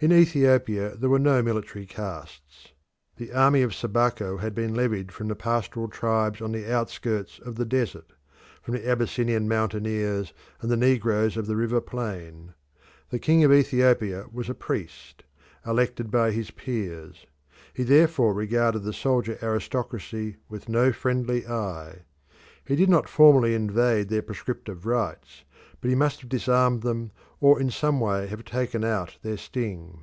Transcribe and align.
In 0.00 0.12
Ethiopia 0.12 0.94
there 0.94 1.08
was 1.08 1.22
no 1.22 1.40
military 1.42 1.86
caste. 1.86 2.72
The 3.16 3.32
army 3.32 3.62
of 3.62 3.74
Sabaco 3.74 4.36
had 4.36 4.54
been 4.54 4.74
levied 4.74 5.10
from 5.12 5.28
the 5.28 5.34
pastoral 5.34 5.88
tribes 5.88 6.42
on 6.42 6.52
the 6.52 6.70
outskirts 6.70 7.38
of 7.38 7.54
the 7.54 7.64
desert, 7.64 8.12
from 8.60 8.74
the 8.74 8.86
Abyssinian 8.86 9.48
mountaineers 9.48 10.34
and 10.60 10.70
the 10.70 10.76
negroes 10.76 11.38
of 11.38 11.46
the 11.46 11.56
river 11.56 11.80
plain. 11.80 12.52
The 13.08 13.18
king 13.18 13.44
of 13.44 13.52
Ethiopia 13.54 14.26
was 14.30 14.50
a 14.50 14.54
priest, 14.54 15.22
elected 15.66 16.10
by 16.10 16.32
his 16.32 16.50
peers. 16.50 17.24
He 17.72 17.82
therefore 17.82 18.34
regarded 18.34 18.80
the 18.80 18.92
soldier 18.92 19.38
aristocracy 19.42 20.36
with 20.50 20.68
no 20.68 20.92
friendly 20.92 21.46
eye. 21.46 22.00
He 22.66 22.76
did 22.76 22.90
not 22.90 23.08
formally 23.08 23.54
invade 23.54 24.10
their 24.10 24.22
prescriptive 24.22 24.84
rights, 24.84 25.44
but 25.82 25.90
he 25.90 25.94
must 25.94 26.20
have 26.20 26.30
disarmed 26.30 26.82
them 26.82 27.10
or 27.42 27.60
in 27.60 27.68
some 27.70 28.00
way 28.00 28.26
have 28.28 28.42
taken 28.42 28.82
out 28.82 29.18
their 29.20 29.36
sting. 29.36 30.00